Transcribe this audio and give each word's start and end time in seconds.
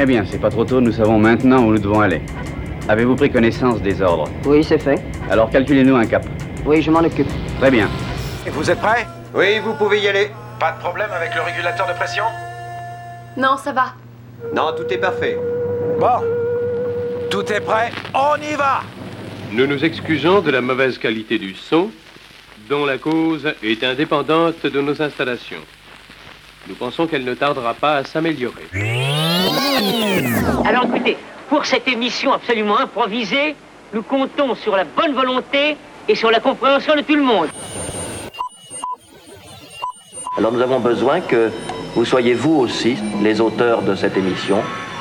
Eh 0.00 0.06
bien, 0.06 0.24
c'est 0.24 0.38
pas 0.38 0.48
trop 0.48 0.64
tôt, 0.64 0.80
nous 0.80 0.92
savons 0.92 1.18
maintenant 1.18 1.64
où 1.64 1.72
nous 1.72 1.80
devons 1.80 1.98
aller. 1.98 2.20
Avez-vous 2.88 3.16
pris 3.16 3.32
connaissance 3.32 3.82
des 3.82 4.00
ordres? 4.00 4.28
Oui, 4.44 4.62
c'est 4.62 4.78
fait. 4.78 5.02
Alors 5.28 5.50
calculez-nous 5.50 5.96
un 5.96 6.06
cap. 6.06 6.24
Oui, 6.64 6.80
je 6.80 6.88
m'en 6.92 7.00
occupe. 7.00 7.26
Très 7.58 7.72
bien. 7.72 7.88
Vous 8.52 8.70
êtes 8.70 8.78
prêts? 8.78 9.08
Oui, 9.34 9.58
vous 9.58 9.74
pouvez 9.74 9.98
y 9.98 10.06
aller. 10.06 10.30
Pas 10.60 10.70
de 10.70 10.78
problème 10.78 11.10
avec 11.10 11.34
le 11.34 11.42
régulateur 11.42 11.88
de 11.88 11.94
pression? 11.94 12.22
Non, 13.36 13.56
ça 13.56 13.72
va. 13.72 13.94
Non, 14.54 14.72
tout 14.76 14.86
est 14.88 14.98
parfait. 14.98 15.36
Bon. 15.98 16.24
Tout 17.28 17.52
est 17.52 17.60
prêt, 17.60 17.90
on 18.14 18.36
y 18.36 18.54
va 18.54 18.82
Nous 19.50 19.66
nous 19.66 19.84
excusons 19.84 20.42
de 20.42 20.52
la 20.52 20.60
mauvaise 20.60 20.96
qualité 20.96 21.40
du 21.40 21.56
son, 21.56 21.90
dont 22.70 22.86
la 22.86 22.98
cause 22.98 23.52
est 23.64 23.82
indépendante 23.82 24.64
de 24.64 24.80
nos 24.80 25.02
installations. 25.02 25.64
Nous 26.68 26.74
pensons 26.74 27.06
qu'elle 27.06 27.24
ne 27.24 27.32
tardera 27.32 27.72
pas 27.72 27.96
à 27.96 28.04
s'améliorer. 28.04 28.68
Alors 30.66 30.84
écoutez, 30.84 31.16
pour 31.48 31.64
cette 31.64 31.88
émission 31.88 32.32
absolument 32.32 32.78
improvisée, 32.78 33.56
nous 33.94 34.02
comptons 34.02 34.54
sur 34.54 34.76
la 34.76 34.84
bonne 34.84 35.14
volonté 35.14 35.78
et 36.06 36.14
sur 36.14 36.30
la 36.30 36.40
compréhension 36.40 36.94
de 36.94 37.00
tout 37.00 37.14
le 37.14 37.22
monde. 37.22 37.48
Alors 40.36 40.52
nous 40.52 40.60
avons 40.60 40.78
besoin 40.78 41.20
que 41.20 41.50
vous 41.94 42.04
soyez 42.04 42.34
vous 42.34 42.56
aussi 42.56 42.96
les 43.22 43.40
auteurs 43.40 43.80
de 43.80 43.94
cette 43.94 44.18
émission, 44.18 44.58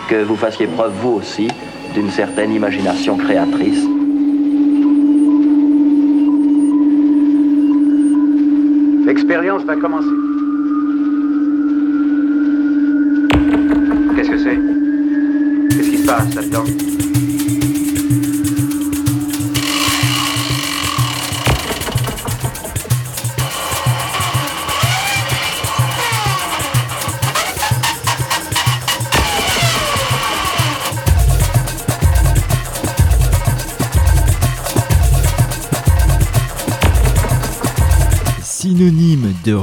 que 0.08 0.24
vous 0.24 0.38
fassiez 0.38 0.68
preuve 0.68 0.94
vous 0.94 1.16
aussi 1.16 1.50
d'une 1.94 2.10
certaine 2.10 2.54
imagination 2.54 3.18
créatrice. 3.18 3.86
L'expérience 9.06 9.64
va 9.64 9.76
commencer. 9.76 10.27
Qu'est-ce 16.08 16.64
qui 16.64 16.97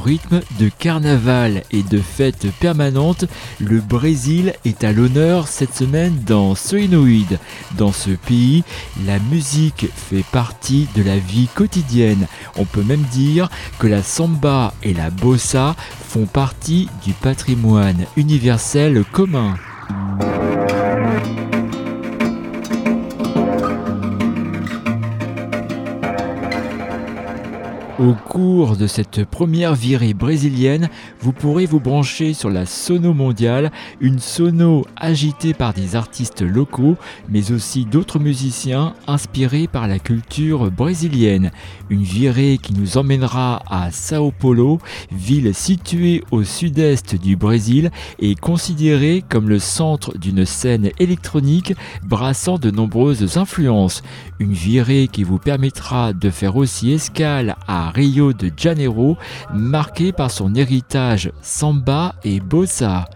rythme, 0.05 0.41
de 0.61 0.69
carnaval 0.69 1.63
et 1.71 1.83
de 1.83 1.99
fête 1.99 2.47
permanente, 2.61 3.25
le 3.59 3.81
Brésil 3.81 4.53
est 4.65 4.85
à 4.85 4.93
l'honneur 4.93 5.49
cette 5.49 5.75
semaine 5.75 6.23
dans 6.27 6.55
Soinoïde. 6.55 7.39
Dans 7.79 7.93
ce 7.93 8.11
pays, 8.11 8.65
la 9.07 9.19
musique 9.19 9.87
fait 9.95 10.25
partie 10.31 10.87
de 10.95 11.03
la 11.03 11.17
vie 11.17 11.49
quotidienne. 11.55 12.27
On 12.57 12.67
peut 12.67 12.83
même 12.83 13.05
dire 13.13 13.49
que 13.79 13.87
la 13.87 14.03
samba 14.03 14.75
et 14.83 14.93
la 14.93 15.11
bossa 15.11 15.75
font 16.09 16.27
partie 16.27 16.89
du 17.05 17.13
patrimoine 17.15 18.05
universel 18.17 19.05
commun. 19.11 19.55
Au 28.05 28.13
cours 28.13 28.77
de 28.77 28.87
cette 28.87 29.25
première 29.25 29.75
virée 29.75 30.13
brésilienne, 30.13 30.91
vous 31.21 31.33
pourrez 31.33 31.65
vous 31.65 31.81
brancher 31.81 32.35
sur 32.35 32.51
la 32.51 32.67
sono 32.67 33.15
mondiale, 33.15 33.73
une 33.99 34.19
sono 34.19 34.85
agitée 34.95 35.55
par 35.55 35.73
des 35.73 35.97
artistes 35.97 36.43
locaux, 36.43 36.97
mais 37.31 37.51
aussi 37.51 37.87
d'autres 37.87 38.19
musiciens 38.19 38.93
inspirés 39.07 39.69
par 39.69 39.89
la 39.89 39.99
culture 39.99 40.71
brésilienne. 40.71 41.51
Une 41.89 42.03
virée 42.03 42.59
qui 42.59 42.75
nous 42.75 42.99
emmènera 42.99 43.63
à 43.71 43.91
Sao 43.91 44.33
Paulo, 44.39 44.81
ville 45.11 45.55
située 45.55 46.23
au 46.31 46.43
sud-est 46.43 47.15
du 47.15 47.37
Brésil 47.37 47.91
et 48.19 48.35
considérée 48.35 49.25
comme 49.27 49.49
le 49.49 49.59
centre 49.59 50.19
d'une 50.19 50.45
scène 50.45 50.91
électronique 50.99 51.73
brassant 52.03 52.59
de 52.59 52.71
nombreuses 52.71 53.39
influences. 53.39 54.03
Une 54.41 54.53
virée 54.53 55.09
qui 55.11 55.25
vous 55.25 55.39
permettra 55.39 56.13
de 56.13 56.29
faire 56.29 56.57
aussi 56.57 56.93
escale 56.93 57.57
à 57.67 57.94
Rio 57.95 58.33
de 58.33 58.51
Janeiro, 58.57 59.17
marquée 59.53 60.13
par 60.13 60.31
son 60.31 60.55
héritage 60.55 61.31
samba 61.43 62.15
et 62.25 62.41
bossa. 62.41 63.07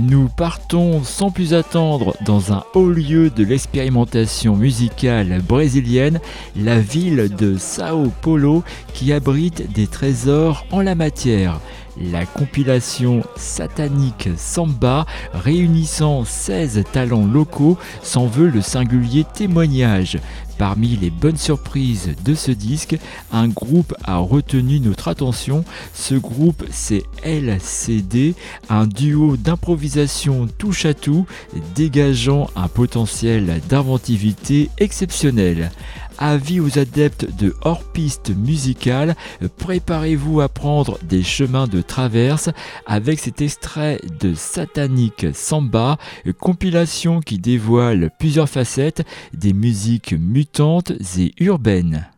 Nous 0.00 0.28
partons 0.28 1.04
sans 1.04 1.30
plus 1.30 1.54
attendre 1.54 2.14
dans 2.26 2.52
un 2.52 2.64
haut 2.74 2.90
lieu 2.90 3.30
de 3.30 3.44
l'expérimentation 3.44 4.56
musicale 4.56 5.40
brésilienne, 5.46 6.20
la 6.56 6.78
ville 6.78 7.30
de 7.34 7.56
Sao 7.56 8.12
Paulo 8.20 8.62
qui 8.92 9.12
abrite 9.12 9.72
des 9.72 9.86
trésors 9.86 10.66
en 10.70 10.82
la 10.82 10.94
matière. 10.94 11.60
La 12.00 12.24
compilation 12.24 13.22
satanique 13.36 14.30
Samba, 14.36 15.04
réunissant 15.34 16.24
16 16.24 16.84
talents 16.90 17.26
locaux, 17.26 17.76
s'en 18.02 18.26
veut 18.26 18.48
le 18.48 18.62
singulier 18.62 19.24
témoignage. 19.34 20.18
Parmi 20.56 20.96
les 20.96 21.10
bonnes 21.10 21.36
surprises 21.36 22.14
de 22.24 22.34
ce 22.34 22.50
disque, 22.50 22.96
un 23.32 23.48
groupe 23.48 23.94
a 24.04 24.18
retenu 24.18 24.80
notre 24.80 25.08
attention. 25.08 25.64
Ce 25.92 26.14
groupe, 26.14 26.64
c'est 26.70 27.02
LCD, 27.24 28.34
un 28.70 28.86
duo 28.86 29.36
d'improvisation 29.36 30.48
touche 30.58 30.86
à 30.86 30.94
tout, 30.94 31.26
dégageant 31.74 32.48
un 32.56 32.68
potentiel 32.68 33.60
d'inventivité 33.68 34.70
exceptionnel. 34.78 35.70
Avis 36.18 36.60
aux 36.60 36.78
adeptes 36.78 37.26
de 37.38 37.54
hors-piste 37.62 38.32
musicale, 38.36 39.16
préparez-vous 39.58 40.40
à 40.40 40.48
prendre 40.48 40.98
des 41.02 41.22
chemins 41.22 41.66
de 41.66 41.80
traverse 41.82 42.50
avec 42.86 43.18
cet 43.18 43.40
extrait 43.40 44.00
de 44.20 44.34
Satanic 44.34 45.26
Samba, 45.34 45.98
compilation 46.38 47.20
qui 47.20 47.38
dévoile 47.38 48.10
plusieurs 48.18 48.48
facettes 48.48 49.02
des 49.34 49.52
musiques 49.52 50.14
mutantes 50.18 50.92
et 51.18 51.32
urbaines. 51.38 52.08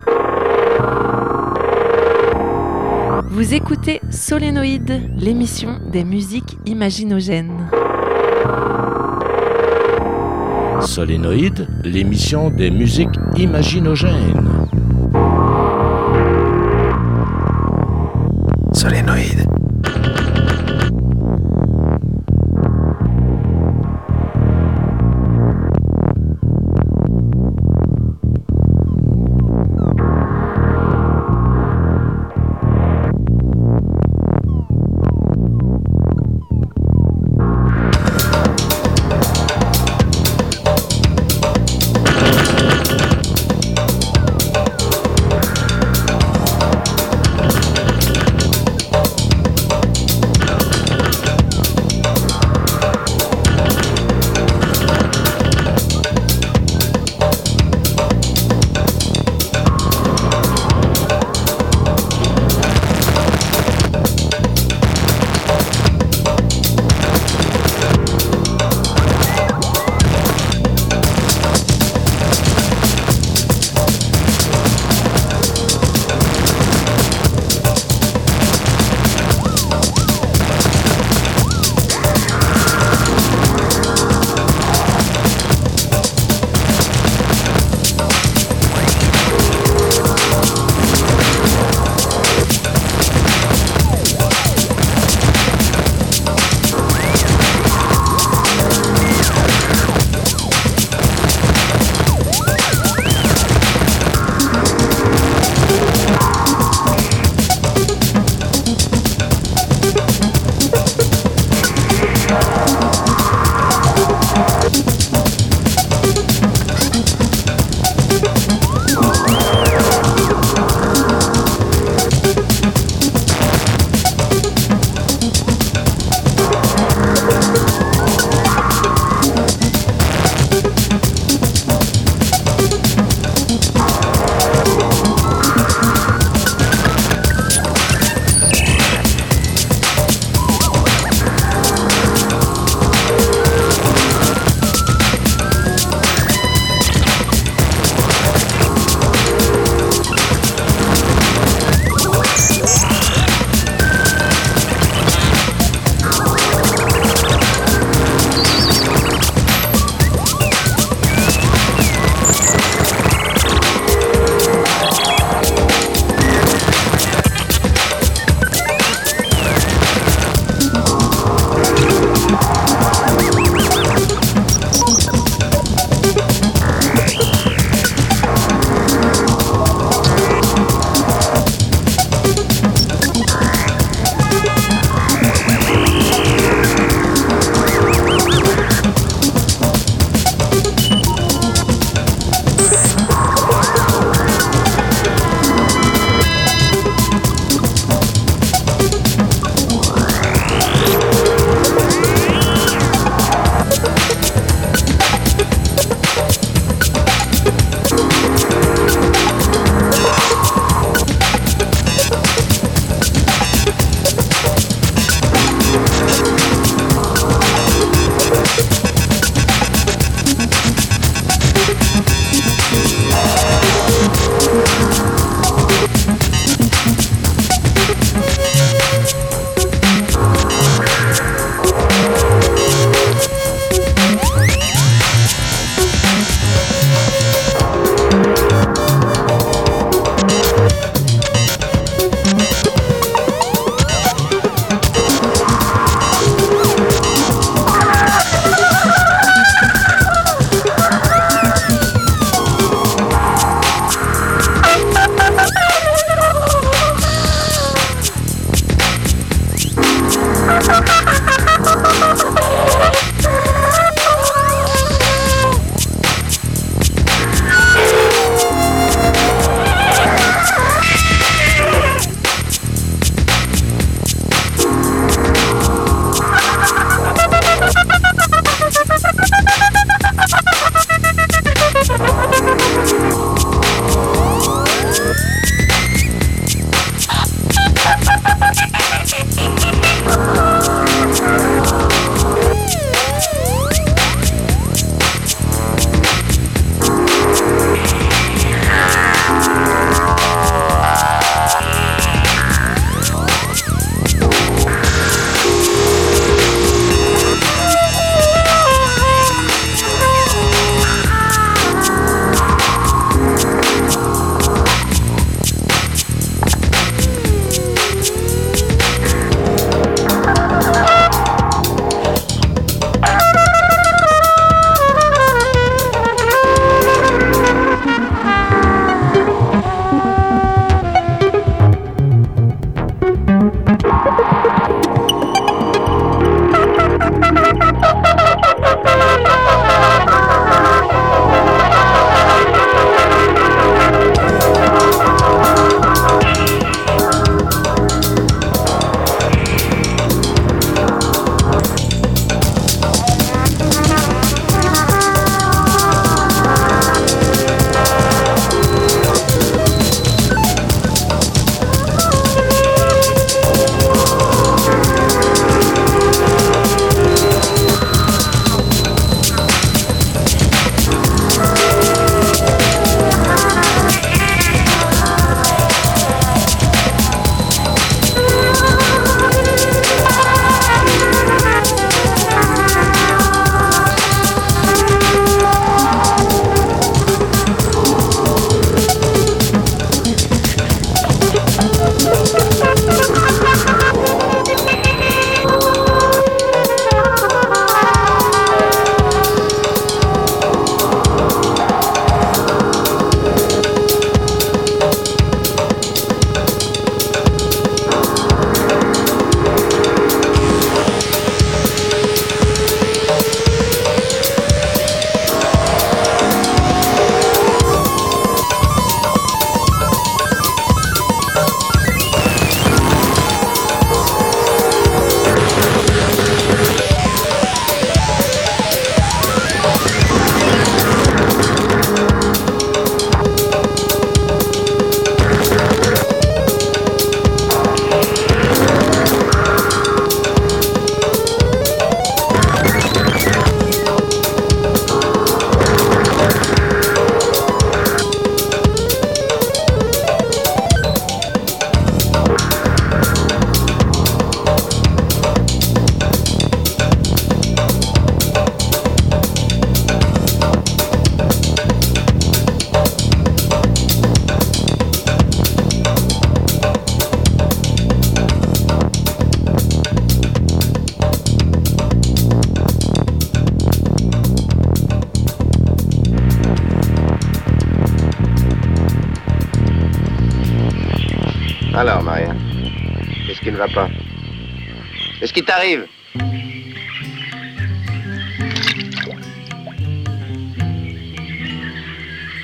Vous 3.31 3.55
écoutez 3.55 4.01
Solénoïde, 4.11 5.03
l'émission 5.17 5.81
des 5.91 6.05
musiques 6.05 6.57
imaginogènes. 6.67 7.69
Solénoïde, 10.87 11.67
l'émission 11.83 12.51
des 12.51 12.71
musiques 12.71 13.09
imaginogènes. 13.37 14.64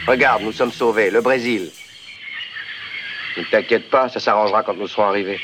Regarde, 0.06 0.42
nous 0.42 0.52
sommes 0.52 0.72
sauvés, 0.72 1.10
le 1.10 1.20
Brésil. 1.20 1.70
Ne 3.36 3.42
t'inquiète 3.44 3.90
pas, 3.90 4.08
ça 4.08 4.20
s'arrangera 4.20 4.62
quand 4.62 4.74
nous 4.74 4.88
serons 4.88 5.04
arrivés. 5.04 5.40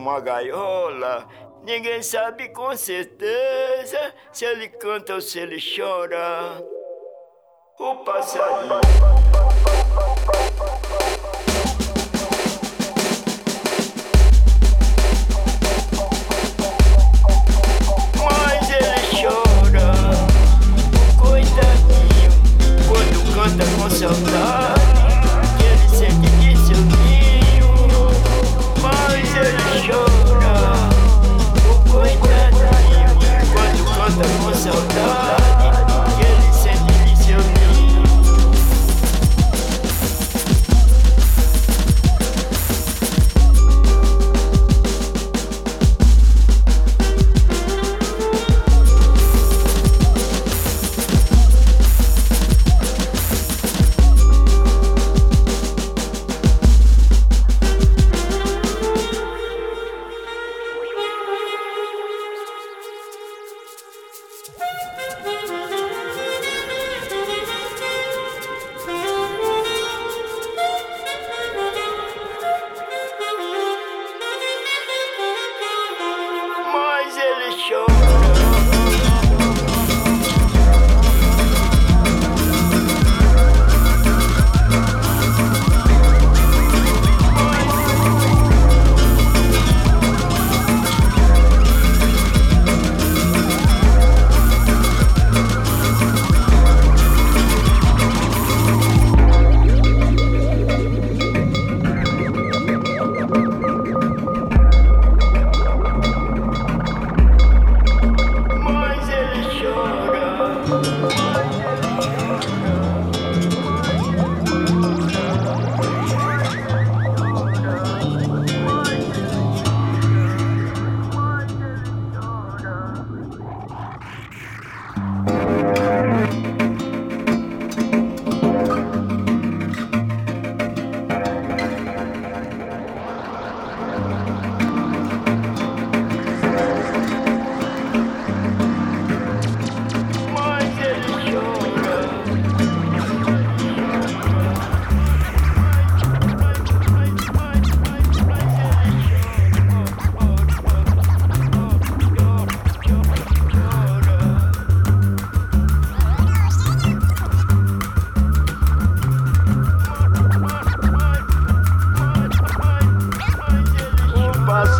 Uma 0.00 0.18
gaiola. 0.20 1.28
Ninguém 1.62 2.02
sabe 2.02 2.48
com 2.48 2.74
certeza 2.74 4.14
se 4.32 4.44
ele 4.44 4.68
canta 4.68 5.14
ou 5.14 5.20
se 5.20 5.38
ele 5.38 5.58
chora. 5.60 6.64
O 7.78 7.96
passarinho. 7.96 8.99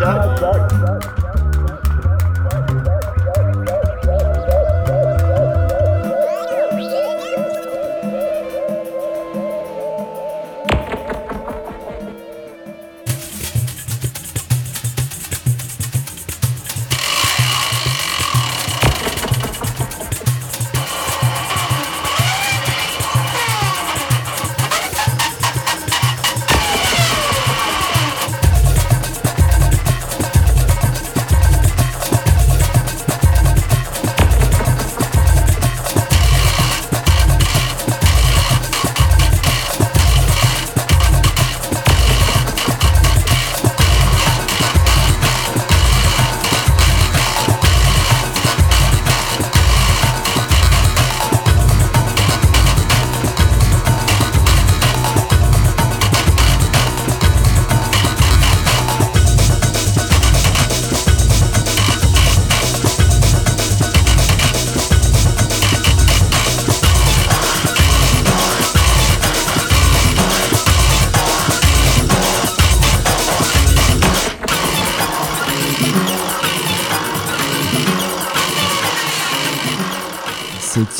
suck. 0.01 0.39
suck, 0.39 0.71
suck, 0.71 1.01
suck. 1.03 1.20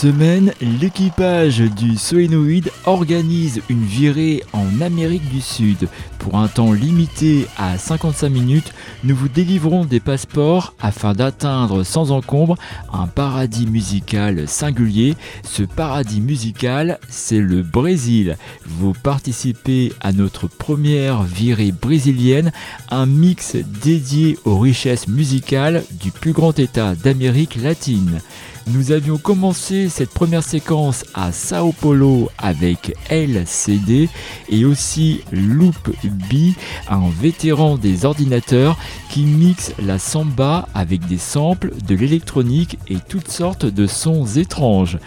L'équipage 0.03 1.59
du 1.59 1.95
Soénoïde 1.95 2.71
organise 2.85 3.61
une 3.69 3.83
virée 3.83 4.43
en 4.51 4.81
Amérique 4.81 5.29
du 5.29 5.41
Sud. 5.41 5.87
Pour 6.17 6.37
un 6.39 6.47
temps 6.47 6.71
limité 6.71 7.45
à 7.57 7.77
55 7.77 8.29
minutes, 8.29 8.73
nous 9.03 9.15
vous 9.15 9.27
délivrons 9.27 9.85
des 9.85 9.99
passeports 9.99 10.73
afin 10.79 11.13
d'atteindre 11.13 11.83
sans 11.83 12.11
encombre 12.11 12.55
un 12.91 13.05
paradis 13.05 13.67
musical 13.67 14.47
singulier. 14.47 15.15
Ce 15.43 15.63
paradis 15.63 16.21
musical, 16.21 16.99
c'est 17.07 17.39
le 17.39 17.61
Brésil. 17.61 18.37
Vous 18.65 18.93
participez 18.93 19.93
à 20.01 20.13
notre 20.13 20.47
première 20.47 21.21
virée 21.23 21.71
brésilienne, 21.71 22.51
un 22.89 23.05
mix 23.05 23.55
dédié 23.83 24.39
aux 24.45 24.57
richesses 24.57 25.07
musicales 25.07 25.83
du 25.91 26.11
plus 26.11 26.33
grand 26.33 26.57
État 26.57 26.95
d'Amérique 26.95 27.55
latine. 27.55 28.19
Nous 28.67 28.91
avions 28.91 29.17
commencé 29.17 29.89
cette 29.89 30.11
première 30.11 30.43
séquence 30.43 31.03
à 31.15 31.31
Sao 31.31 31.71
Paulo 31.71 32.29
avec 32.37 32.95
LCD 33.09 34.07
et 34.49 34.65
aussi 34.65 35.21
Loop 35.31 35.89
B, 36.03 36.53
un 36.87 37.09
vétéran 37.09 37.77
des 37.77 38.05
ordinateurs 38.05 38.77
qui 39.09 39.23
mixe 39.23 39.73
la 39.79 39.97
samba 39.97 40.67
avec 40.75 41.07
des 41.07 41.17
samples, 41.17 41.73
de 41.87 41.95
l'électronique 41.95 42.77
et 42.87 42.97
toutes 43.09 43.29
sortes 43.29 43.65
de 43.65 43.87
sons 43.87 44.25
étranges. 44.25 44.99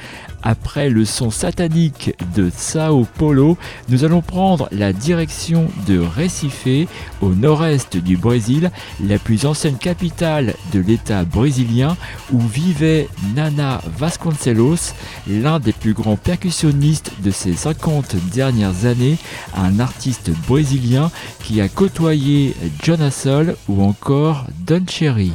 Après 0.46 0.90
le 0.90 1.06
son 1.06 1.30
satanique 1.30 2.14
de 2.36 2.50
Sao 2.54 3.06
Paulo, 3.16 3.56
nous 3.88 4.04
allons 4.04 4.20
prendre 4.20 4.68
la 4.72 4.92
direction 4.92 5.68
de 5.86 5.98
Recife, 5.98 6.68
au 7.22 7.30
nord-est 7.30 7.96
du 7.96 8.18
Brésil, 8.18 8.70
la 9.02 9.18
plus 9.18 9.46
ancienne 9.46 9.78
capitale 9.78 10.54
de 10.74 10.80
l'État 10.80 11.24
brésilien, 11.24 11.96
où 12.30 12.40
vivait 12.40 13.08
Nana 13.34 13.80
Vasconcelos, 13.96 14.92
l'un 15.26 15.60
des 15.60 15.72
plus 15.72 15.94
grands 15.94 16.16
percussionnistes 16.16 17.12
de 17.22 17.30
ces 17.30 17.54
50 17.54 18.16
dernières 18.34 18.84
années, 18.84 19.16
un 19.56 19.80
artiste 19.80 20.30
brésilien 20.46 21.10
qui 21.42 21.62
a 21.62 21.68
côtoyé 21.68 22.54
John 22.82 23.10
Sol 23.10 23.56
ou 23.68 23.82
encore 23.82 24.46
Don 24.66 24.84
Cherry. 24.86 25.32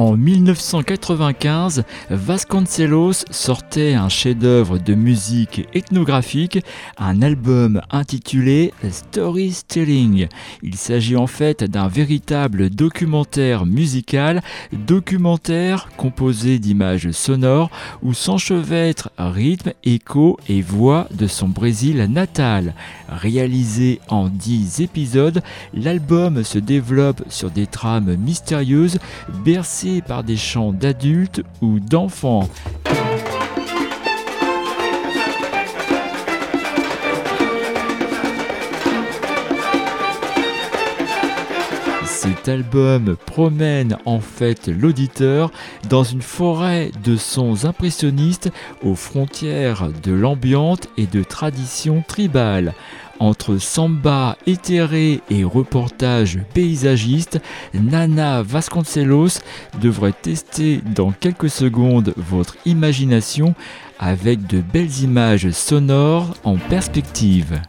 En 0.00 0.16
1995, 0.16 1.84
Vasconcelos 2.08 3.26
sortait 3.30 3.92
un 3.92 4.08
chef-d'œuvre 4.08 4.78
de 4.78 4.94
musique 4.94 5.68
ethnographique, 5.74 6.64
un 6.96 7.20
album 7.20 7.82
intitulé 7.90 8.72
Storytelling. 8.90 10.28
Il 10.62 10.76
s'agit 10.76 11.16
en 11.16 11.26
fait 11.26 11.64
d'un 11.64 11.88
véritable 11.88 12.70
documentaire 12.70 13.66
musical, 13.66 14.40
documentaire 14.72 15.90
composé 15.98 16.58
d'images 16.58 17.10
sonores 17.10 17.70
où 18.02 18.14
s'enchevêtrent 18.14 19.10
rythme, 19.18 19.74
écho 19.84 20.38
et 20.48 20.62
voix 20.62 21.08
de 21.10 21.26
son 21.26 21.48
Brésil 21.48 22.06
natal. 22.08 22.74
Réalisé 23.10 24.00
en 24.08 24.30
10 24.30 24.80
épisodes, 24.80 25.42
l'album 25.74 26.42
se 26.42 26.58
développe 26.58 27.22
sur 27.28 27.50
des 27.50 27.66
trames 27.66 28.16
mystérieuses 28.16 28.98
bercées 29.44 29.89
par 30.06 30.22
des 30.22 30.36
chants 30.36 30.72
d'adultes 30.72 31.42
ou 31.60 31.80
d'enfants. 31.80 32.48
Cet 42.04 42.48
album 42.48 43.16
promène 43.26 43.96
en 44.04 44.20
fait 44.20 44.68
l'auditeur 44.68 45.50
dans 45.88 46.04
une 46.04 46.22
forêt 46.22 46.92
de 47.02 47.16
sons 47.16 47.64
impressionnistes 47.64 48.50
aux 48.84 48.94
frontières 48.94 49.88
de 50.02 50.12
l'ambiante 50.12 50.88
et 50.96 51.06
de 51.06 51.24
traditions 51.24 52.04
tribales. 52.06 52.74
Entre 53.20 53.58
samba 53.58 54.38
éthéré 54.46 55.20
et 55.28 55.44
reportage 55.44 56.38
paysagiste, 56.54 57.38
Nana 57.74 58.42
Vasconcelos 58.42 59.40
devrait 59.78 60.14
tester 60.14 60.80
dans 60.94 61.12
quelques 61.12 61.50
secondes 61.50 62.14
votre 62.16 62.56
imagination 62.64 63.54
avec 63.98 64.46
de 64.46 64.62
belles 64.62 65.02
images 65.02 65.50
sonores 65.50 66.34
en 66.44 66.56
perspective. 66.56 67.60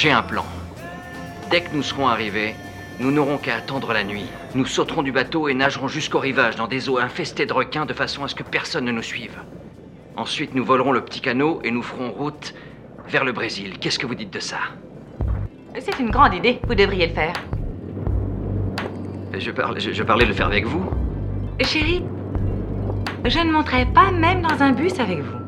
J'ai 0.00 0.10
un 0.10 0.22
plan. 0.22 0.46
Dès 1.50 1.60
que 1.60 1.76
nous 1.76 1.82
serons 1.82 2.08
arrivés, 2.08 2.54
nous 3.00 3.10
n'aurons 3.10 3.36
qu'à 3.36 3.56
attendre 3.56 3.92
la 3.92 4.02
nuit. 4.02 4.24
Nous 4.54 4.64
sauterons 4.64 5.02
du 5.02 5.12
bateau 5.12 5.46
et 5.46 5.52
nagerons 5.52 5.88
jusqu'au 5.88 6.20
rivage 6.20 6.56
dans 6.56 6.66
des 6.66 6.88
eaux 6.88 6.96
infestées 6.96 7.44
de 7.44 7.52
requins 7.52 7.84
de 7.84 7.92
façon 7.92 8.24
à 8.24 8.28
ce 8.28 8.34
que 8.34 8.42
personne 8.42 8.86
ne 8.86 8.92
nous 8.92 9.02
suive. 9.02 9.36
Ensuite, 10.16 10.54
nous 10.54 10.64
volerons 10.64 10.92
le 10.92 11.02
petit 11.02 11.20
canot 11.20 11.60
et 11.64 11.70
nous 11.70 11.82
ferons 11.82 12.12
route 12.12 12.54
vers 13.08 13.26
le 13.26 13.32
Brésil. 13.32 13.78
Qu'est-ce 13.78 13.98
que 13.98 14.06
vous 14.06 14.14
dites 14.14 14.32
de 14.32 14.40
ça? 14.40 14.60
C'est 15.78 15.98
une 15.98 16.08
grande 16.08 16.32
idée. 16.32 16.60
Vous 16.66 16.74
devriez 16.74 17.08
le 17.08 17.12
faire. 17.12 17.34
Je, 19.38 19.50
parle, 19.50 19.78
je, 19.78 19.92
je 19.92 20.02
parlais 20.02 20.24
de 20.24 20.30
le 20.30 20.34
faire 20.34 20.46
avec 20.46 20.64
vous. 20.64 20.90
Chérie, 21.60 22.02
je 23.26 23.38
ne 23.38 23.52
monterai 23.52 23.84
pas 23.84 24.12
même 24.12 24.40
dans 24.40 24.62
un 24.62 24.72
bus 24.72 24.98
avec 24.98 25.18
vous. 25.18 25.39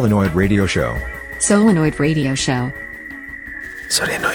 Solenoid 0.00 0.34
Radio 0.34 0.64
Show. 0.64 0.98
Solenoid 1.40 2.00
Radio 2.00 2.34
Show. 2.34 2.72
Solenoid. 3.90 4.29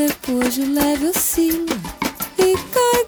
Depois 0.00 0.56
leve 0.56 1.08
o 1.08 1.12
sino 1.12 1.66
e 2.38 2.54
cai. 2.72 2.99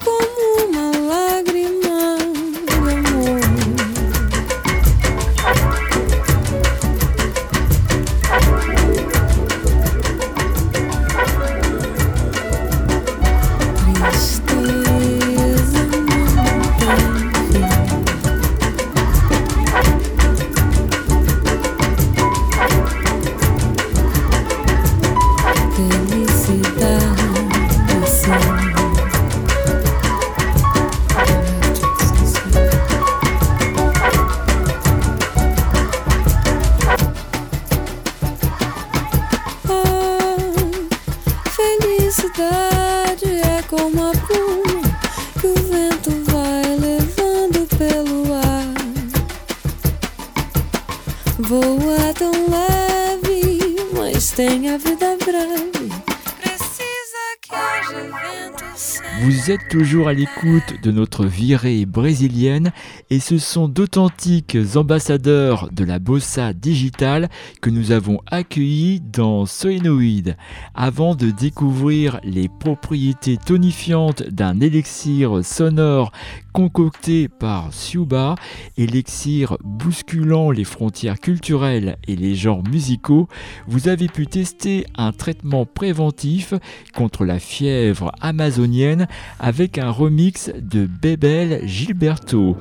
Toujours 59.73 60.09
à 60.09 60.12
l'écoute 60.12 60.83
de 60.83 60.91
notre 60.91 61.25
virée 61.25 61.87
brésilienne 61.87 62.73
et 63.12 63.20
ce 63.20 63.36
sont 63.36 63.68
d'authentiques 63.68 64.56
ambassadeurs 64.74 65.68
de 65.70 65.84
la 65.84 65.98
bossa 65.98 66.54
digitale 66.54 67.28
que 67.60 67.68
nous 67.68 67.92
avons 67.92 68.22
accueillis 68.26 69.00
dans 69.00 69.44
Solenoid. 69.44 70.34
Avant 70.74 71.14
de 71.14 71.30
découvrir 71.30 72.20
les 72.24 72.48
propriétés 72.48 73.36
tonifiantes 73.36 74.22
d'un 74.22 74.58
élixir 74.60 75.44
sonore 75.44 76.10
concocté 76.54 77.28
par 77.28 77.74
Siuba, 77.74 78.34
élixir 78.78 79.58
bousculant 79.62 80.50
les 80.50 80.64
frontières 80.64 81.20
culturelles 81.20 81.98
et 82.08 82.16
les 82.16 82.34
genres 82.34 82.62
musicaux, 82.66 83.28
vous 83.66 83.88
avez 83.88 84.08
pu 84.08 84.26
tester 84.26 84.86
un 84.96 85.12
traitement 85.12 85.66
préventif 85.66 86.54
contre 86.94 87.26
la 87.26 87.38
fièvre 87.38 88.12
amazonienne 88.22 89.06
avec 89.38 89.76
un 89.76 89.90
remix 89.90 90.50
de 90.56 90.86
Bebel 90.86 91.68
Gilberto. 91.68 92.56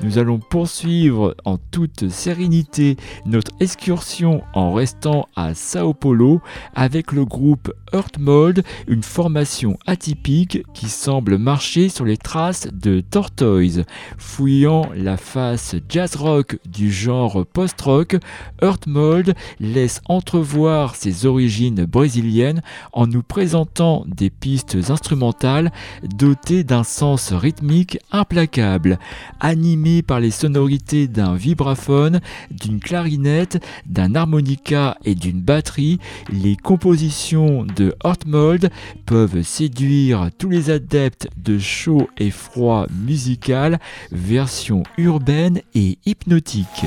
Nous 0.00 0.18
allons 0.18 0.38
poursuivre 0.38 1.34
en 1.44 1.58
toute 1.58 2.08
sérénité 2.08 2.96
notre 3.26 3.50
excursion 3.58 4.42
en 4.54 4.72
restant 4.72 5.26
à 5.34 5.54
Sao 5.54 5.92
Paulo 5.92 6.40
avec 6.76 7.10
le 7.10 7.24
groupe 7.24 7.72
Earth 7.92 8.18
Mode, 8.18 8.62
une 8.86 9.02
formation 9.02 9.76
atypique 9.86 10.62
qui 10.72 10.88
semble 10.88 11.36
marcher 11.36 11.88
sur 11.88 12.04
les 12.04 12.16
traces 12.16 12.68
de 12.72 13.00
Tortoise. 13.00 13.84
Fouillant 14.18 14.88
la 14.94 15.16
face 15.16 15.74
jazz 15.88 16.14
rock 16.14 16.58
du 16.64 16.92
genre 16.92 17.44
post-rock, 17.44 18.18
Earth 18.62 18.86
Mode 18.86 19.34
laisse 19.58 20.00
entrevoir 20.06 20.94
ses 20.94 21.26
origines 21.26 21.86
brésiliennes 21.86 22.62
en 22.92 23.08
nous 23.08 23.24
présentant 23.24 24.04
des 24.06 24.30
pistes 24.30 24.78
instrumentales 24.90 25.72
dotées 26.04 26.62
d'un 26.62 26.84
sens 26.84 27.32
rythmique 27.32 27.98
implacable, 28.12 29.00
par 30.06 30.20
les 30.20 30.30
sonorités 30.30 31.08
d'un 31.08 31.34
vibraphone, 31.34 32.20
d'une 32.50 32.80
clarinette, 32.80 33.62
d'un 33.86 34.14
harmonica 34.14 34.96
et 35.04 35.14
d'une 35.14 35.40
batterie, 35.40 35.98
les 36.30 36.56
compositions 36.56 37.64
de 37.64 37.94
Hortmold 38.04 38.70
peuvent 39.06 39.42
séduire 39.42 40.30
tous 40.38 40.48
les 40.48 40.70
adeptes 40.70 41.28
de 41.36 41.58
chaud 41.58 42.08
et 42.18 42.30
froid 42.30 42.86
musical, 43.04 43.78
version 44.12 44.82
urbaine 44.96 45.60
et 45.74 45.98
hypnotique. 46.06 46.84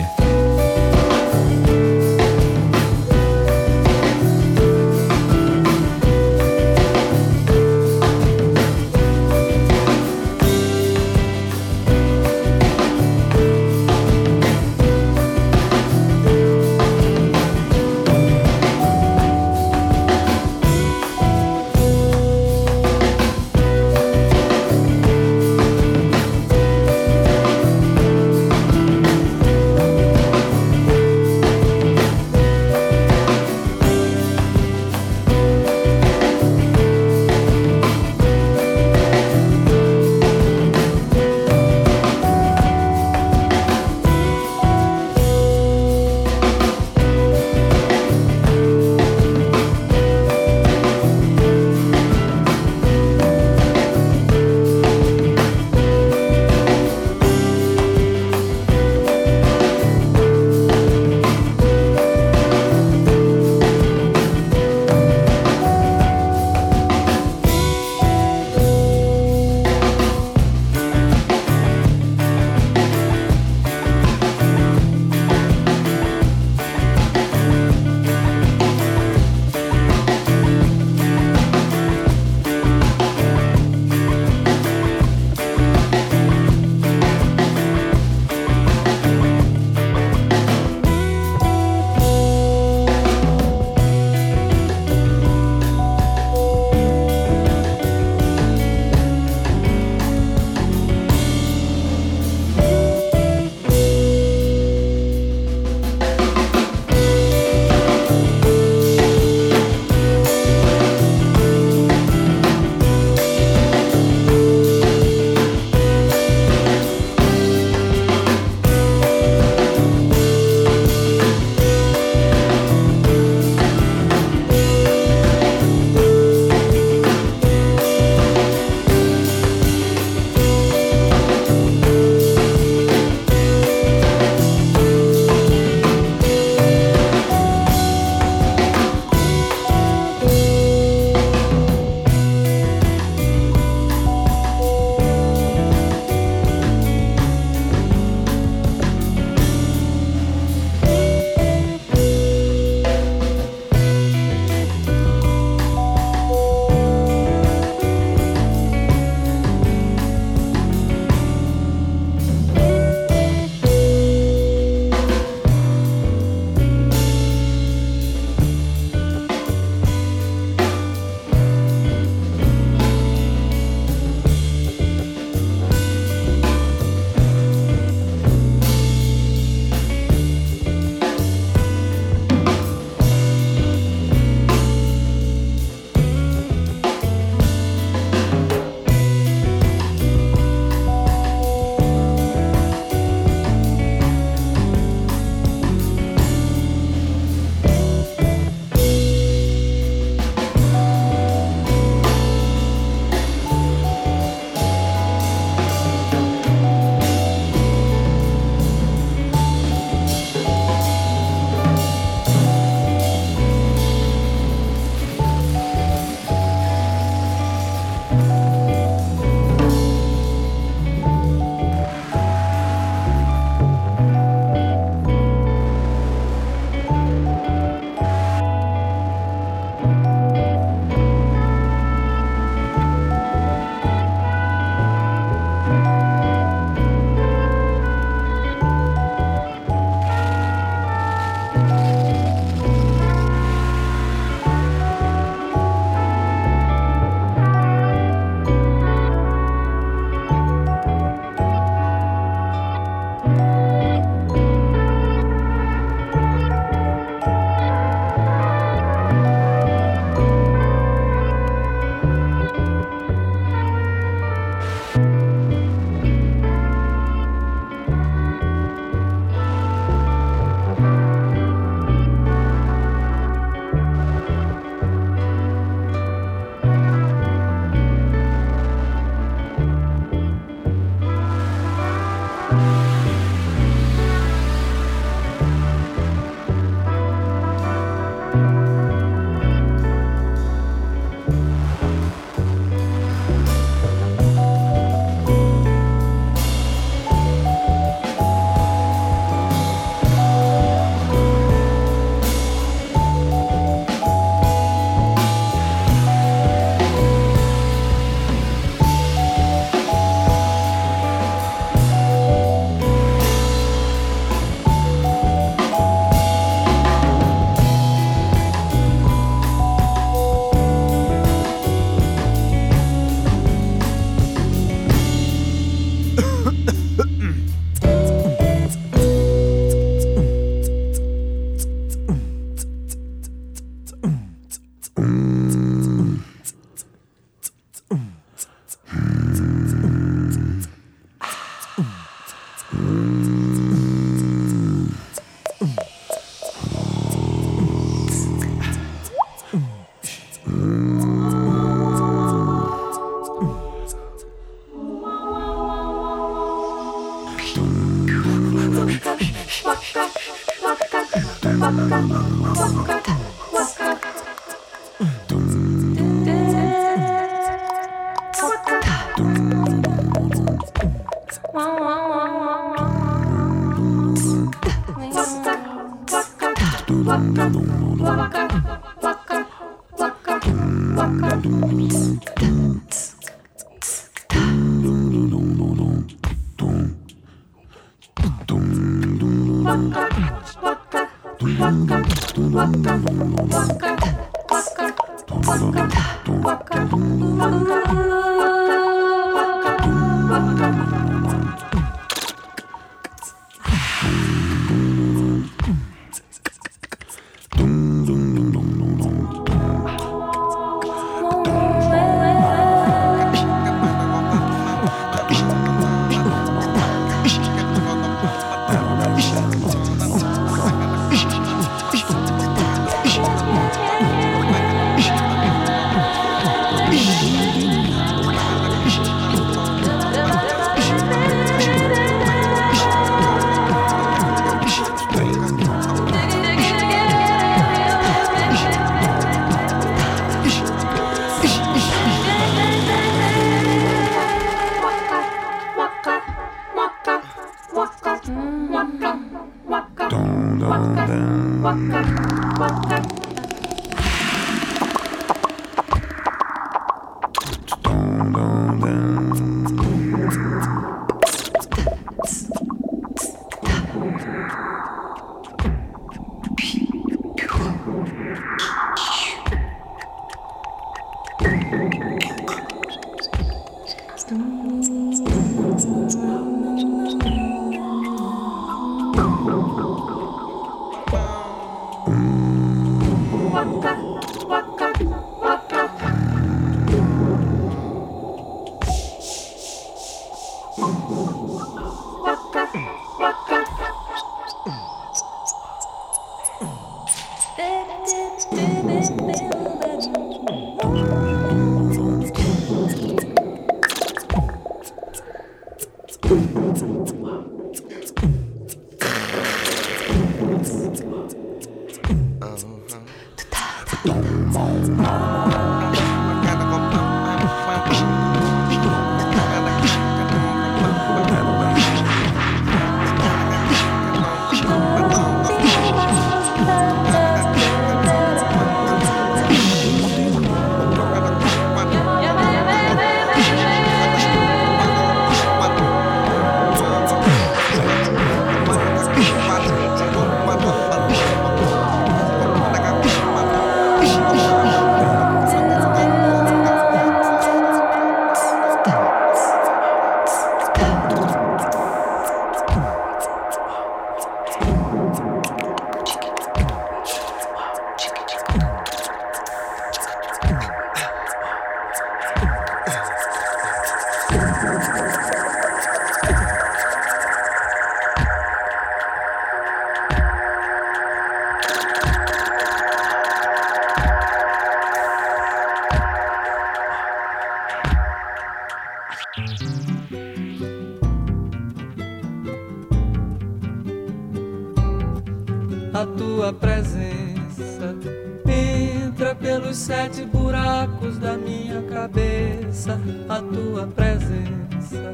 A 593.29 593.41
tua 593.41 593.87
presença 593.87 595.13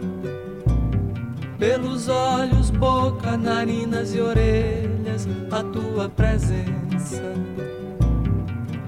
pelos 1.57 2.07
olhos, 2.07 2.69
boca, 2.69 3.35
narinas 3.35 4.13
e 4.13 4.21
orelhas. 4.21 5.27
A 5.51 5.63
tua 5.63 6.07
presença 6.07 7.23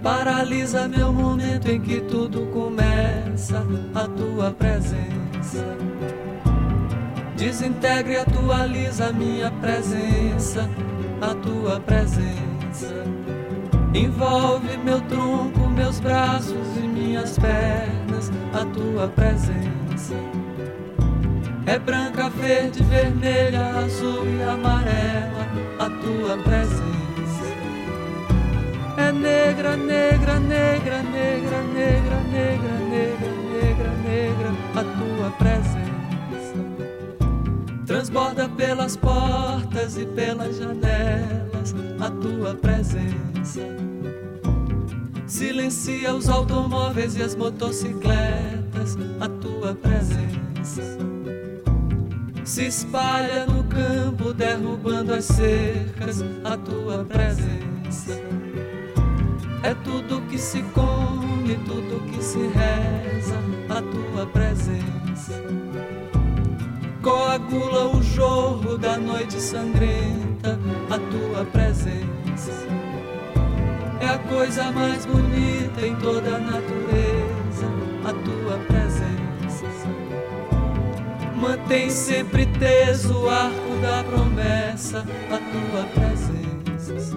paralisa 0.04 0.88
meu 0.88 1.12
momento 1.12 1.68
em 1.70 1.82
que 1.82 2.02
tudo 2.02 2.46
começa. 2.54 3.66
A 3.96 4.08
tua 4.08 4.52
presença 4.52 5.66
desintegra 7.36 8.14
e 8.14 8.18
atualiza 8.18 9.12
minha 9.14 9.50
presença 9.52 10.70
a 11.22 11.36
tua 11.36 11.80
presença. 11.80 13.04
Envolve 13.94 14.78
meu 14.78 15.02
tronco, 15.02 15.68
meus 15.70 16.00
braços 16.00 16.78
e 16.78 16.88
minhas 16.88 17.38
pernas, 17.38 18.09
a 18.54 18.66
tua 18.66 19.08
presença. 19.08 20.16
É 21.66 21.78
branca, 21.80 22.30
verde, 22.30 22.84
vermelha, 22.84 23.78
azul 23.78 24.26
e 24.26 24.42
amarela, 24.44 25.48
a 25.80 25.90
tua 25.90 26.38
presença. 26.44 26.90
É 28.98 29.12
negra, 29.12 29.78
negra, 29.78 30.40
negra, 30.40 31.02
negra, 31.04 31.62
negra, 31.64 32.20
negra, 32.24 32.78
negra, 32.90 33.32
negra, 33.52 33.92
negra, 34.04 34.52
a 34.76 34.84
tua 34.84 35.32
presença 35.38 35.90
transborda 37.86 38.48
pelas 38.50 38.96
portas 38.96 39.98
e 39.98 40.06
pelas 40.06 40.58
janelas 40.58 41.74
a 42.00 42.12
tua 42.12 42.54
presença. 42.54 43.62
Silencia 45.30 46.16
os 46.16 46.28
automóveis 46.28 47.16
e 47.16 47.22
as 47.22 47.36
motocicletas, 47.36 48.98
a 49.20 49.30
tua 49.30 49.76
presença. 49.76 50.82
Se 52.44 52.66
espalha 52.66 53.46
no 53.46 53.64
campo, 53.66 54.34
derruba 54.34 54.90
derrubando 54.90 55.14
as 55.14 55.26
cercas, 55.26 56.24
a 56.44 56.58
tua 56.58 57.06
presença. 57.06 58.20
É 59.62 59.76
tudo 59.84 60.20
que 60.28 60.40
se 60.40 60.64
come, 60.74 61.56
tudo 61.64 62.04
que 62.12 62.24
se 62.24 62.40
reza, 62.40 63.36
a 63.70 63.84
tua 63.84 64.26
presença. 64.26 65.44
Coagula 67.04 67.96
o 67.96 68.02
jorro 68.02 68.80
da 68.80 68.98
noite 68.98 69.40
sangrenta, 69.40 70.60
a 70.90 70.98
tua 70.98 71.46
presença. 71.46 72.89
É 74.02 74.08
a 74.08 74.18
coisa 74.18 74.72
mais 74.72 75.06
bonita 75.06 75.86
em 75.86 75.96
toda 75.96 76.36
a 76.36 76.40
natureza, 76.40 77.68
a 78.06 78.14
tua 78.14 78.58
presença. 78.66 79.66
Mantém 81.36 81.90
sempre 81.90 82.46
teso 82.46 83.14
o 83.14 83.30
arco 83.30 83.78
da 83.82 84.04
promessa, 84.04 85.06
a 85.30 85.38
tua 85.38 85.84
presença. 85.94 87.16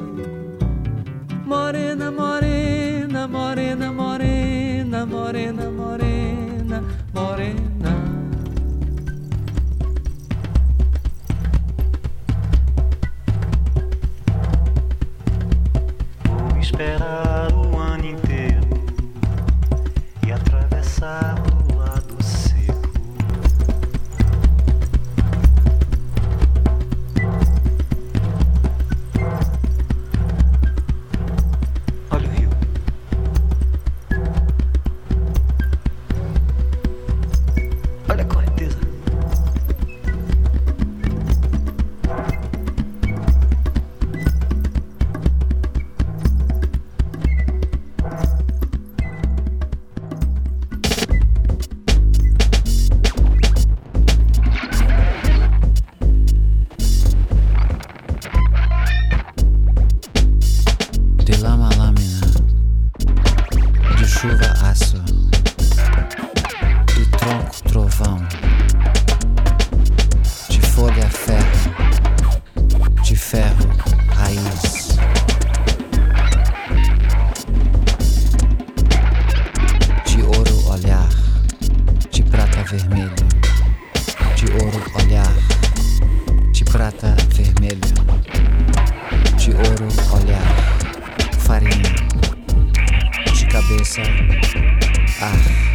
Morena, 1.46 2.10
morena, 2.10 3.28
morena, 3.28 3.92
morena, 3.92 5.06
morena, 5.06 5.70
morena. 5.70 6.41
De 93.92 94.00
cabeça 94.00 95.71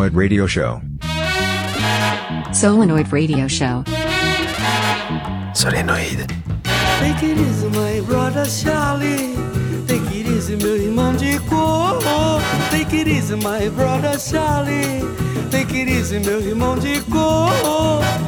Solenoid 0.00 0.16
Radio 0.16 0.46
Show. 0.46 0.80
Solenoid 2.52 3.12
Radio 3.12 3.46
Show. 3.46 3.84
Solenoid. 5.52 6.26
Take 7.00 7.22
it 7.22 7.36
easy, 7.36 7.68
my 7.68 8.00
brother 8.06 8.46
Charlie. 8.46 9.36
Take 9.86 10.10
it 10.16 10.26
easy, 10.26 10.56
meu 10.56 10.74
irmão 10.74 11.14
de 11.16 11.38
cor. 11.40 11.98
Take 12.70 12.96
it 12.98 13.08
easy, 13.08 13.36
my 13.36 13.68
brother 13.68 14.18
Charlie. 14.18 15.04
Take 15.50 15.74
it 15.74 15.90
easy, 15.90 16.18
meu 16.20 16.40
irmão 16.40 16.78
de 16.78 17.02
cor. 17.02 17.50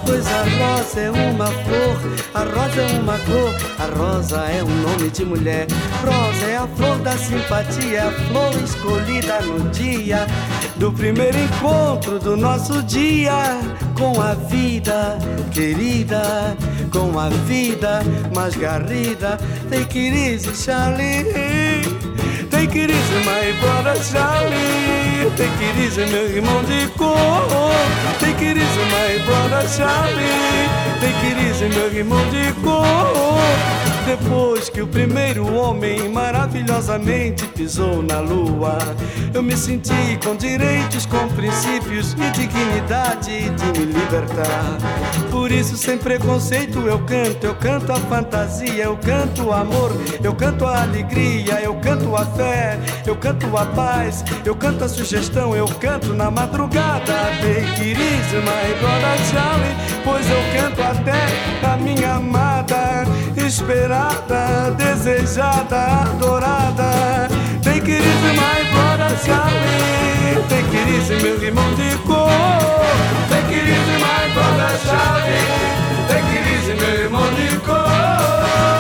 Pois 0.05 0.27
a 0.27 0.43
rosa 0.43 1.01
é 1.01 1.11
uma 1.11 1.47
flor, 1.47 1.97
a 2.35 2.41
rosa 2.41 2.83
é 2.83 3.01
uma 3.01 3.19
cor, 3.21 3.55
a 3.79 3.87
rosa 3.97 4.37
é 4.45 4.63
um 4.63 4.83
nome 4.83 5.09
de 5.09 5.25
mulher. 5.25 5.67
Rosa 6.05 6.47
é 6.47 6.57
a 6.59 6.67
flor 6.67 6.99
da 6.99 7.17
simpatia, 7.17 8.09
a 8.09 8.11
flor 8.11 8.53
escolhida 8.63 9.41
no 9.43 9.71
dia 9.71 10.27
do 10.83 10.93
primeiro 10.93 11.39
encontro 11.39 12.19
do 12.19 12.37
nosso 12.37 12.83
dia 12.83 13.57
com 13.97 14.21
a 14.21 14.35
vida 14.35 15.17
querida, 15.53 16.57
com 16.91 17.17
a 17.17 17.29
vida 17.29 18.03
mais 18.35 18.57
garrida. 18.57 19.39
Take 19.71 20.09
it 20.09 20.17
easy, 20.17 20.53
Charlie. 20.53 21.23
Take 22.51 22.77
it 22.81 22.91
easy, 22.91 23.19
my 23.25 23.53
brother 23.61 23.97
Charlie. 24.03 25.31
Take 25.37 25.65
it 25.65 25.79
easy, 25.87 26.05
meu 26.11 26.29
irmão 26.29 26.65
de 26.65 26.89
cor. 26.99 27.72
Take 28.19 28.45
it 28.45 28.57
easy, 28.57 28.85
my 28.91 29.25
brother 29.27 29.69
Charlie. 29.69 30.69
Take 31.01 31.27
it 31.27 31.39
easy, 31.49 31.69
meu 31.69 31.93
irmão 31.93 32.25
de 32.31 32.53
cor. 32.63 33.43
Depois 34.07 34.69
que 34.69 34.83
o 34.83 34.87
primeiro 34.87 35.55
homem 35.55 36.09
maravilhosamente 36.09 37.47
pisou 37.47 38.03
na 38.03 38.19
lua, 38.19 38.77
eu 39.33 39.43
me 39.43 39.57
senti 39.57 40.19
com 40.25 40.35
direitos, 40.35 41.07
com 41.07 41.29
princípios 41.29 42.15
e 42.15 42.31
dignidade 42.33 43.49
de 43.51 43.79
me 43.79 43.93
libertar. 43.93 44.77
Por 45.31 45.53
isso, 45.53 45.77
sem 45.77 45.97
preconceito, 45.97 46.81
eu 46.81 46.99
canto, 46.99 47.47
eu 47.47 47.55
canto 47.55 47.93
a 47.93 47.97
fantasia, 47.97 48.85
eu 48.85 48.97
canto 48.97 49.45
o 49.45 49.53
amor, 49.53 49.93
eu 50.23 50.35
canto 50.35 50.67
a 50.67 50.83
alegria, 50.83 51.61
eu 51.63 51.75
canto 51.77 52.15
a 52.17 52.27
fé, 52.27 52.79
eu 53.07 53.17
canto 53.17 53.57
a 53.57 53.65
paz, 53.67 54.25
eu 54.45 54.55
canto 54.57 54.85
a 54.85 54.89
sugestão, 54.89 55.55
eu 55.55 55.67
canto 55.67 56.13
na 56.13 56.31
madrugada. 56.31 57.13
Take 57.41 57.92
queridíssima 57.95 58.53
e 58.69 58.75
brother 58.81 59.19
Charlie, 59.31 59.77
pois 60.05 60.27
eu 60.31 60.43
canto 60.55 60.83
até 60.83 61.67
a 61.67 61.77
minha 61.77 62.15
amada, 62.15 63.05
esperada, 63.37 64.71
desejada, 64.77 65.77
adorada. 65.77 67.29
Tem 67.63 67.81
queridíssima 67.81 68.61
e 68.61 68.65
brother 68.73 69.19
Charlie, 69.25 70.43
tem 70.49 70.65
queridíssimo 70.71 71.21
meu 71.21 71.43
irmão 71.43 71.75
de 71.75 71.97
cor. 71.99 72.31
Tem 73.29 73.43
queridíssima 73.47 74.13
e 74.25 74.31
brother 74.33 74.79
Charlie, 74.87 75.45
tem 76.09 76.23
queridíssimo 76.25 76.81
meu 76.81 77.05
irmão 77.05 77.35
de 77.35 77.57
cor. 77.59 77.83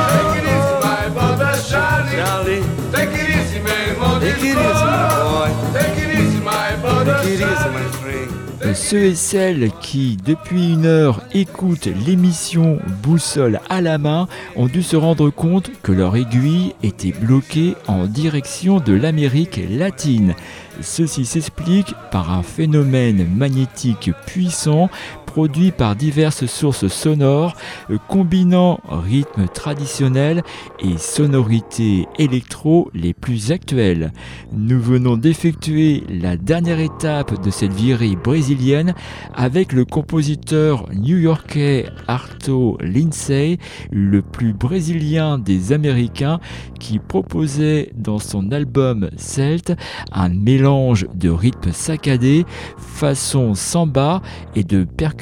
Tem 0.08 0.24
queridíssima 0.32 0.92
e 1.06 1.10
toda 1.10 1.56
Charlie, 1.56 2.62
tem 2.90 3.06
queridíssimo 3.10 3.64
meu 3.64 3.78
irmão 3.88 4.18
de 4.18 4.32
cor. 4.32 4.42
Take 4.42 4.48
it 4.48 4.56
easy, 4.56 4.84
my 4.84 5.20
boy. 5.20 5.50
Take 5.72 6.00
it 6.00 6.10
easy, 6.18 6.40
my 6.40 6.76
brother. 6.80 7.14
Take 7.16 7.34
it 7.34 7.40
easy, 7.42 7.68
my 7.68 7.84
friend. 8.00 8.51
Ceux 8.74 9.04
et 9.04 9.14
celles 9.14 9.70
qui, 9.80 10.16
depuis 10.24 10.72
une 10.72 10.86
heure, 10.86 11.22
écoutent 11.34 11.88
l'émission 12.06 12.78
Boussole 13.02 13.60
à 13.68 13.80
la 13.80 13.98
main 13.98 14.28
ont 14.56 14.66
dû 14.66 14.82
se 14.82 14.96
rendre 14.96 15.30
compte 15.30 15.70
que 15.82 15.92
leur 15.92 16.16
aiguille 16.16 16.74
était 16.82 17.12
bloquée 17.12 17.74
en 17.86 18.06
direction 18.06 18.80
de 18.80 18.94
l'Amérique 18.94 19.60
latine. 19.68 20.34
Ceci 20.80 21.26
s'explique 21.26 21.94
par 22.10 22.32
un 22.32 22.42
phénomène 22.42 23.28
magnétique 23.36 24.10
puissant 24.26 24.88
produit 25.32 25.70
par 25.70 25.96
diverses 25.96 26.44
sources 26.44 26.88
sonores 26.88 27.54
euh, 27.88 27.96
combinant 28.06 28.80
rythmes 28.90 29.46
traditionnels 29.48 30.42
et 30.78 30.98
sonorités 30.98 32.06
électro 32.18 32.90
les 32.92 33.14
plus 33.14 33.50
actuelles. 33.50 34.12
Nous 34.52 34.78
venons 34.78 35.16
d'effectuer 35.16 36.02
la 36.10 36.36
dernière 36.36 36.80
étape 36.80 37.42
de 37.42 37.50
cette 37.50 37.72
virée 37.72 38.14
brésilienne 38.14 38.94
avec 39.32 39.72
le 39.72 39.86
compositeur 39.86 40.86
new-yorkais 40.92 41.86
Arto 42.08 42.76
Lindsay, 42.82 43.56
le 43.90 44.20
plus 44.20 44.52
brésilien 44.52 45.38
des 45.38 45.72
Américains, 45.72 46.40
qui 46.78 46.98
proposait 46.98 47.90
dans 47.96 48.18
son 48.18 48.52
album 48.52 49.08
Celt 49.16 49.72
un 50.12 50.28
mélange 50.28 51.06
de 51.14 51.30
rythmes 51.30 51.72
saccadés, 51.72 52.44
façon 52.76 53.54
samba 53.54 54.20
et 54.54 54.64
de 54.64 54.84
percussions 54.84 55.21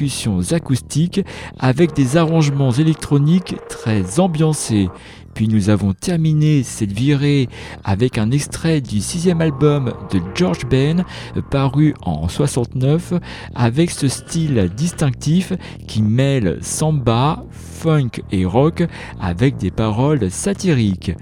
acoustiques 0.52 1.20
avec 1.58 1.94
des 1.94 2.16
arrangements 2.16 2.72
électroniques 2.72 3.56
très 3.68 4.18
ambiancés. 4.20 4.88
Puis 5.34 5.48
nous 5.48 5.70
avons 5.70 5.92
terminé 5.92 6.62
cette 6.62 6.92
virée 6.92 7.48
avec 7.84 8.18
un 8.18 8.30
extrait 8.30 8.80
du 8.80 9.00
sixième 9.00 9.40
album 9.40 9.92
de 10.12 10.20
George 10.34 10.66
Ben 10.68 11.04
paru 11.50 11.94
en 12.02 12.28
69 12.28 13.14
avec 13.54 13.90
ce 13.90 14.08
style 14.08 14.70
distinctif 14.76 15.52
qui 15.86 16.02
mêle 16.02 16.58
samba, 16.62 17.44
funk 17.50 18.22
et 18.32 18.44
rock 18.44 18.82
avec 19.20 19.56
des 19.56 19.70
paroles 19.70 20.30
satiriques. 20.30 21.12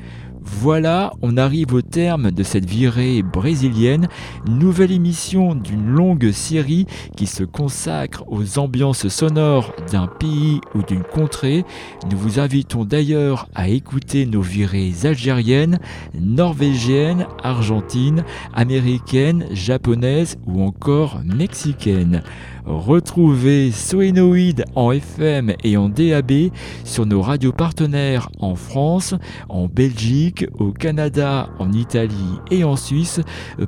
Voilà, 0.50 1.12
on 1.22 1.36
arrive 1.36 1.74
au 1.74 1.82
terme 1.82 2.30
de 2.30 2.42
cette 2.42 2.68
virée 2.68 3.22
brésilienne, 3.22 4.08
nouvelle 4.48 4.90
émission 4.90 5.54
d'une 5.54 5.86
longue 5.86 6.32
série 6.32 6.86
qui 7.16 7.26
se 7.26 7.44
consacre 7.44 8.24
aux 8.28 8.58
ambiances 8.58 9.06
sonores 9.08 9.72
d'un 9.92 10.08
pays 10.08 10.60
ou 10.74 10.82
d'une 10.82 11.04
contrée. 11.04 11.64
Nous 12.10 12.18
vous 12.18 12.40
invitons 12.40 12.84
d'ailleurs 12.84 13.48
à 13.54 13.68
écouter 13.68 14.26
nos 14.26 14.40
virées 14.40 14.92
algériennes, 15.04 15.78
norvégiennes, 16.18 17.26
argentines, 17.44 18.24
américaines, 18.54 19.46
japonaises 19.52 20.38
ou 20.46 20.62
encore 20.62 21.20
mexicaines. 21.24 22.22
Retrouvez 22.68 23.70
Soénoïde 23.70 24.66
en 24.74 24.92
FM 24.92 25.54
et 25.64 25.78
en 25.78 25.88
DAB 25.88 26.50
sur 26.84 27.06
nos 27.06 27.22
radios 27.22 27.52
partenaires 27.52 28.28
en 28.40 28.56
France, 28.56 29.14
en 29.48 29.68
Belgique, 29.68 30.46
au 30.58 30.72
Canada, 30.72 31.48
en 31.58 31.72
Italie 31.72 32.38
et 32.50 32.64
en 32.64 32.76
Suisse, 32.76 33.20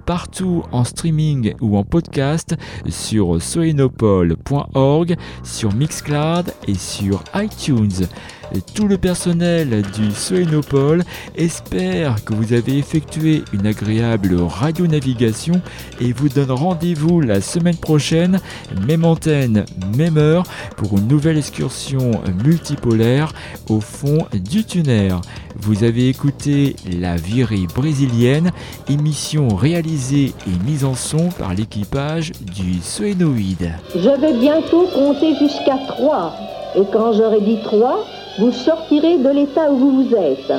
partout 0.05 0.65
en 0.71 0.85
streaming 0.85 1.55
ou 1.63 1.79
en 1.79 1.83
podcast 1.85 2.57
sur 2.91 3.41
soenopole.org, 3.41 5.17
sur 5.45 5.73
Mixcloud 5.73 6.53
et 6.69 6.75
sur 6.75 7.25
iTunes 7.35 8.07
tout 8.75 8.89
le 8.89 8.99
personnel 8.99 9.83
du 9.95 10.11
Soénopole 10.11 11.03
espère 11.37 12.25
que 12.25 12.35
vous 12.35 12.53
avez 12.53 12.79
effectué 12.79 13.43
une 13.53 13.67
agréable 13.67 14.37
radio-navigation 14.41 15.61
et 16.01 16.13
vous 16.13 16.29
donne 16.29 16.51
rendez-vous 16.51 17.21
la 17.21 17.41
semaine 17.41 17.77
prochaine, 17.77 18.41
même 18.87 19.05
antenne, 19.05 19.65
même 19.97 20.19
heure, 20.19 20.45
pour 20.77 20.99
une 20.99 21.09
nouvelle 21.09 21.39
excursion 21.39 22.11
multipolaire 22.45 23.33
au 23.69 23.81
fond 23.81 24.19
du 24.33 24.65
tunnel. 24.65 25.15
Vous 25.57 25.85
avez 25.85 26.09
écouté 26.09 26.77
La 26.99 27.17
virée 27.17 27.67
brésilienne, 27.75 28.51
émission 28.89 29.49
réalisée 29.49 30.33
et 30.47 30.65
mise 30.65 30.85
en 30.85 30.95
son 30.95 31.29
par 31.31 31.55
l'équipage 31.55 32.33
du 32.41 32.81
Soénoïde. 32.83 33.73
Je 33.95 34.21
vais 34.21 34.39
bientôt 34.39 34.87
compter 34.95 35.35
jusqu'à 35.37 35.79
3. 35.89 36.35
Et 36.77 36.85
quand 36.93 37.13
j'aurai 37.13 37.41
dit 37.41 37.59
3, 37.65 38.07
vous 38.39 38.53
sortirez 38.53 39.19
de 39.19 39.31
l'état 39.31 39.71
où 39.71 39.77
vous 39.77 40.03
vous 40.03 40.17
êtes. 40.17 40.53